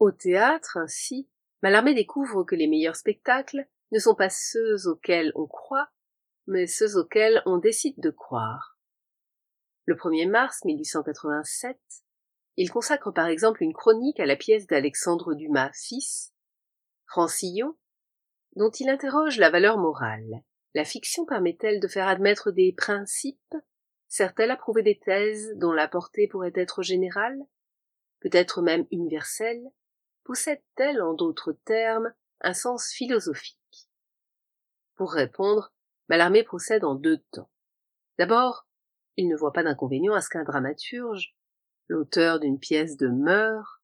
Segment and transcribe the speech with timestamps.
[0.00, 1.28] Au théâtre, ainsi,
[1.62, 5.90] Mallarmé découvre que les meilleurs spectacles ne sont pas ceux auxquels on croit,
[6.46, 8.78] mais ceux auxquels on décide de croire.
[9.84, 11.78] Le 1er mars 1887,
[12.56, 16.32] il consacre par exemple une chronique à la pièce d'Alexandre Dumas fils,
[17.06, 17.76] Francillon,
[18.56, 20.42] dont il interroge la valeur morale.
[20.72, 23.54] La fiction permet-elle de faire admettre des principes?
[24.08, 27.38] Sert-elle à prouver des thèses dont la portée pourrait être générale?
[28.20, 29.70] Peut-être même universelle?
[30.24, 33.58] Possède-t-elle, en d'autres termes, un sens philosophique?
[34.96, 35.72] Pour répondre,
[36.08, 37.50] Mallarmé procède en deux temps.
[38.18, 38.66] D'abord,
[39.16, 41.36] il ne voit pas d'inconvénient à ce qu'un dramaturge,
[41.88, 43.82] l'auteur d'une pièce de mœurs,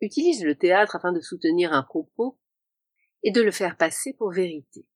[0.00, 2.38] utilise le théâtre afin de soutenir un propos
[3.22, 4.86] et de le faire passer pour vérité.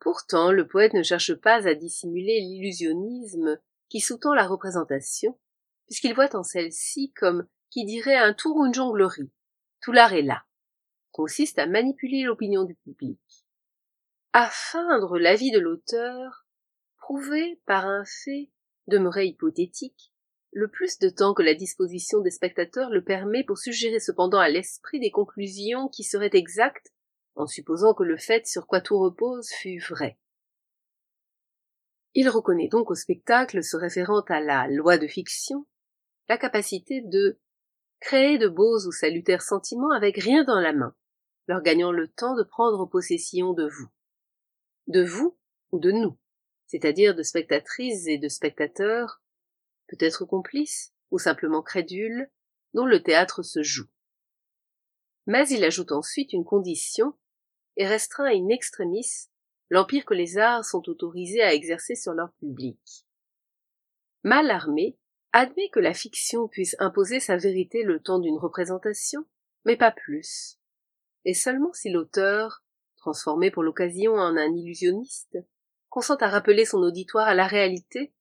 [0.00, 3.58] Pourtant, le poète ne cherche pas à dissimuler l'illusionnisme
[3.88, 5.38] qui sous-tend la représentation,
[5.86, 9.32] puisqu'il voit en celle-ci comme qui dirait un tour ou une jonglerie.
[9.80, 10.44] Tout l'art est là.
[11.10, 13.18] Consiste à manipuler l'opinion du public.
[14.32, 16.46] À feindre l'avis de l'auteur,
[16.98, 18.52] prouver par un fait
[18.86, 20.12] demeuré hypothétique,
[20.52, 24.48] le plus de temps que la disposition des spectateurs le permet pour suggérer cependant à
[24.48, 26.94] l'esprit des conclusions qui seraient exactes
[27.34, 30.16] en supposant que le fait sur quoi tout repose fût vrai.
[32.14, 35.66] Il reconnaît donc au spectacle se référant à la loi de fiction
[36.28, 37.40] la capacité de
[38.04, 40.94] créer de beaux ou salutaires sentiments avec rien dans la main,
[41.48, 43.88] leur gagnant le temps de prendre possession de vous.
[44.86, 45.38] De vous
[45.72, 46.18] ou de nous,
[46.66, 49.22] c'est-à-dire de spectatrices et de spectateurs,
[49.88, 52.30] peut-être complices ou simplement crédules,
[52.74, 53.88] dont le théâtre se joue.
[55.26, 57.14] Mais il ajoute ensuite une condition
[57.78, 59.30] et restreint in extremis
[59.70, 62.78] l'empire que les arts sont autorisés à exercer sur leur public.
[64.24, 64.98] Mal armé,
[65.34, 69.26] admet que la fiction puisse imposer sa vérité le temps d'une représentation,
[69.64, 70.60] mais pas plus.
[71.24, 72.62] Et seulement si l'auteur,
[72.96, 75.36] transformé pour l'occasion en un illusionniste,
[75.88, 78.14] consent à rappeler son auditoire à la réalité,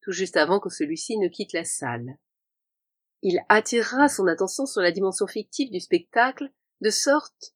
[0.00, 2.16] tout juste avant que celui-ci ne quitte la salle.
[3.22, 7.52] Il attirera son attention sur la dimension fictive du spectacle, de sorte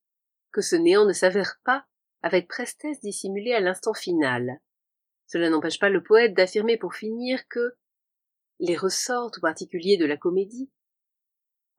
[0.51, 1.87] que ce néant ne s'avère pas
[2.23, 4.61] avec prestesse dissimulé à l'instant final.
[5.29, 7.77] Cela n'empêche pas le poète d'affirmer pour finir que
[8.61, 10.71] les ressorts tout particuliers de la comédie,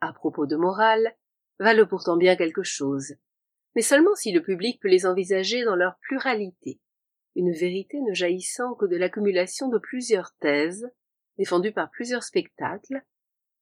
[0.02, 1.16] à propos de morale,
[1.60, 3.14] valent pourtant bien quelque chose,
[3.76, 6.80] mais seulement si le public peut les envisager dans leur pluralité,
[7.36, 10.90] une vérité ne jaillissant que de l'accumulation de plusieurs thèses,
[11.38, 13.04] défendues par plusieurs spectacles,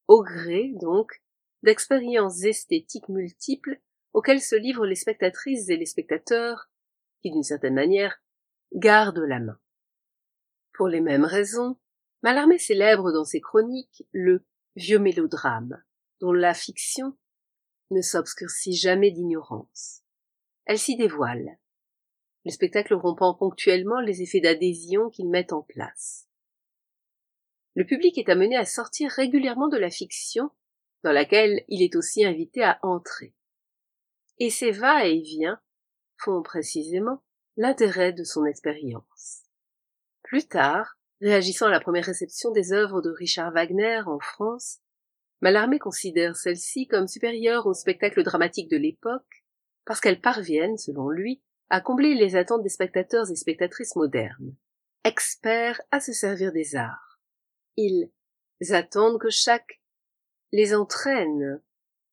[0.08, 1.24] au gré, donc,
[1.64, 3.80] d'expériences esthétiques multiples
[4.14, 6.70] auxquelles se livrent les spectatrices et les spectateurs,
[7.22, 8.22] qui, d'une certaine manière,
[8.74, 9.58] gardent la main.
[10.74, 11.78] Pour les mêmes raisons,
[12.24, 14.44] Mallarmé célèbre dans ses chroniques le
[14.76, 15.84] vieux mélodrame,
[16.20, 17.16] dont la fiction
[17.92, 20.02] ne s'obscurcit jamais d'ignorance.
[20.66, 21.60] Elle s'y dévoile,
[22.46, 26.28] le spectacle rompant ponctuellement les effets d'adhésion qu'il met en place.
[27.76, 30.50] Le public est amené à sortir régulièrement de la fiction,
[31.04, 33.36] dans laquelle il est aussi invité à entrer
[34.40, 35.60] et ces va-et-vient
[36.18, 37.24] font précisément
[37.56, 39.44] l'intérêt de son expérience.
[40.24, 44.80] Plus tard, réagissant à la première réception des œuvres de Richard Wagner en France,
[45.42, 49.46] Mallarmé considère celles-ci comme supérieures au spectacle dramatique de l'époque,
[49.86, 54.56] parce qu'elles parviennent, selon lui, à combler les attentes des spectateurs et spectatrices modernes,
[55.04, 57.20] experts à se servir des arts.
[57.78, 58.10] Ils
[58.70, 59.82] attendent que chaque
[60.52, 61.62] les entraîne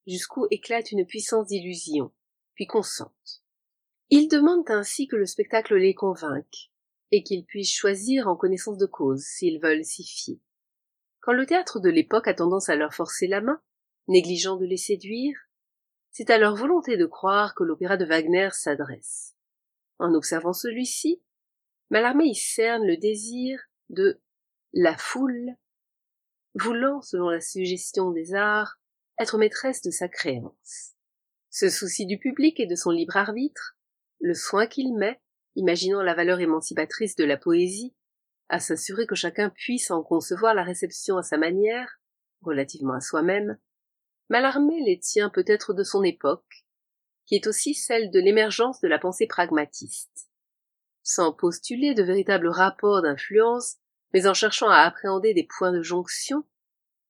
[0.07, 2.13] jusqu'où éclate une puissance d'illusion,
[2.55, 3.43] puis consentent.
[4.09, 6.70] Ils demandent ainsi que le spectacle les convainque,
[7.13, 10.41] et qu'ils puissent choisir en connaissance de cause s'ils veulent s'y fier.
[11.21, 13.61] Quand le théâtre de l'époque a tendance à leur forcer la main,
[14.09, 15.37] négligeant de les séduire,
[16.11, 19.37] c'est à leur volonté de croire que l'opéra de Wagner s'adresse.
[19.99, 21.23] En observant celui-ci,
[21.91, 24.21] Mallarmé y cerne le désir de
[24.73, 25.57] la foule,
[26.55, 28.79] voulant, selon la suggestion des arts,
[29.19, 30.95] être maîtresse de sa créance.
[31.51, 33.77] Ce souci du public et de son libre arbitre,
[34.21, 35.21] le soin qu'il met,
[35.57, 37.95] imaginant la valeur émancipatrice de la poésie,
[38.49, 42.01] à s'assurer que chacun puisse en concevoir la réception à sa manière,
[42.43, 43.59] relativement à soi-même,
[44.31, 46.65] Mallarmé les tient peut-être de son époque,
[47.27, 50.31] qui est aussi celle de l'émergence de la pensée pragmatiste.
[51.03, 53.79] Sans postuler de véritables rapports d'influence,
[54.15, 56.45] mais en cherchant à appréhender des points de jonction,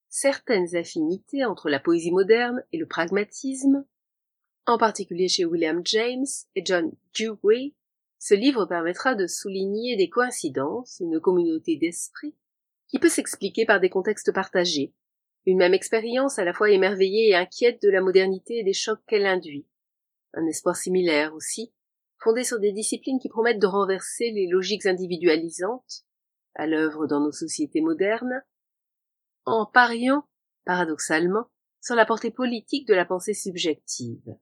[0.09, 3.85] certaines affinités entre la poésie moderne et le pragmatisme,
[4.65, 7.75] en particulier chez William James et John Dewey,
[8.21, 12.37] ce livre permettra de souligner des coïncidences, une communauté d'esprit,
[12.87, 14.95] qui peut s'expliquer par des contextes partagés,
[15.47, 19.01] Une même expérience à la fois émerveillée et inquiète de la modernité et des chocs
[19.07, 19.67] qu'elle induit.
[20.35, 21.73] Un espoir similaire aussi,
[22.19, 26.05] fondé sur des disciplines qui promettent de renverser les logiques individualisantes,
[26.57, 28.43] à l'œuvre dans nos sociétés modernes,
[29.47, 30.25] en pariant,
[30.67, 31.47] paradoxalement,
[31.81, 34.37] sur la portée politique de la pensée subjective.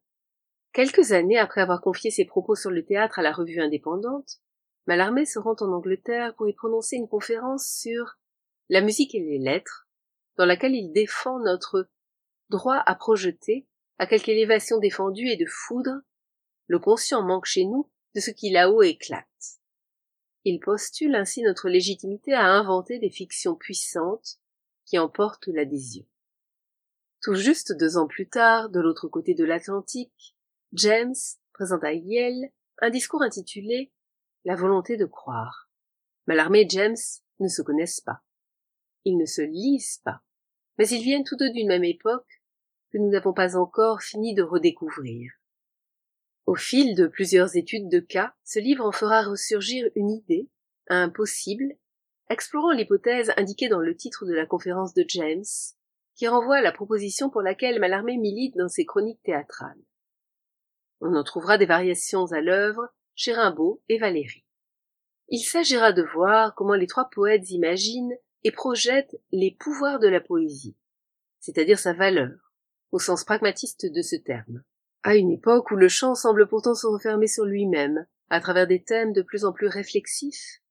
[0.73, 4.41] Quelques années après avoir confié ses propos sur le théâtre à la revue indépendante,
[4.87, 8.19] Mallarmé se rend en Angleterre pour y prononcer une conférence sur
[8.69, 9.89] la musique et les lettres,
[10.37, 11.91] dans laquelle il défend notre
[12.49, 13.67] droit à projeter,
[13.99, 16.01] à quelque élévation défendue et de foudre,
[16.67, 19.27] le conscient manque chez nous de ce qui là-haut éclate.
[20.45, 24.39] Il postule ainsi notre légitimité à inventer des fictions puissantes
[24.85, 26.07] qui emportent l'adhésion.
[27.21, 30.37] Tout juste deux ans plus tard, de l'autre côté de l'Atlantique,
[30.73, 31.15] James
[31.53, 32.51] présente à Yale
[32.81, 33.93] un discours intitulé
[34.45, 35.71] La volonté de croire.
[36.27, 36.97] Mallarmé et James
[37.41, 38.23] ne se connaissent pas.
[39.05, 40.23] Ils ne se lisent pas
[40.79, 42.43] mais ils viennent tous deux d'une même époque
[42.91, 45.33] que nous n'avons pas encore fini de redécouvrir.
[46.47, 50.49] Au fil de plusieurs études de cas, ce livre en fera ressurgir une idée,
[50.89, 51.75] un possible,
[52.31, 55.45] explorant l'hypothèse indiquée dans le titre de la conférence de James,
[56.15, 59.83] qui renvoie à la proposition pour laquelle Mallarmé milite dans ses chroniques théâtrales.
[61.01, 64.45] On en trouvera des variations à l'œuvre chez Rimbaud et Valéry.
[65.29, 70.21] Il s'agira de voir comment les trois poètes imaginent et projette les pouvoirs de la
[70.21, 70.77] poésie,
[71.41, 72.53] c'est-à-dire sa valeur,
[72.93, 74.63] au sens pragmatiste de ce terme,
[75.03, 78.83] à une époque où le chant semble pourtant se refermer sur lui-même, à travers des
[78.83, 80.63] thèmes de plus en plus réflexifs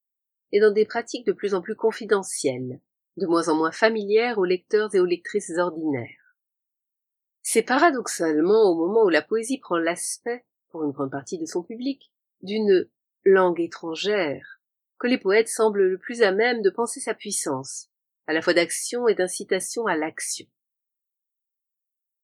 [0.51, 2.79] et dans des pratiques de plus en plus confidentielles,
[3.18, 6.16] de moins en moins familières aux lecteurs et aux lectrices ordinaires.
[7.49, 11.63] C'est paradoxalement au moment où la poésie prend l'aspect, pour une grande partie de son
[11.63, 12.11] public,
[12.41, 12.89] d'une
[13.23, 14.59] langue étrangère,
[14.99, 17.88] que les poètes semblent le plus à même de penser sa puissance,
[18.27, 20.45] à la fois d'action et d'incitation à l'action.